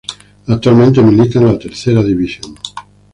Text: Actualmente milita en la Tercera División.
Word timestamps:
Actualmente 0.47 0.99
milita 1.03 1.37
en 1.37 1.45
la 1.45 1.59
Tercera 1.59 2.01
División. 2.01 2.55